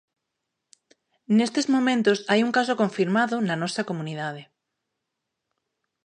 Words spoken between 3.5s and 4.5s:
nosa comunidade.